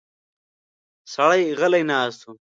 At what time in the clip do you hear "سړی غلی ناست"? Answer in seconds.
1.13-2.21